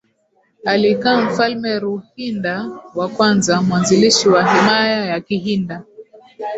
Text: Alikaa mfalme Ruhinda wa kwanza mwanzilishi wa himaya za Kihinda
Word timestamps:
Alikaa 0.65 1.21
mfalme 1.21 1.79
Ruhinda 1.79 2.65
wa 2.95 3.09
kwanza 3.09 3.61
mwanzilishi 3.61 4.29
wa 4.29 4.43
himaya 4.53 5.07
za 5.07 5.19
Kihinda 5.21 5.83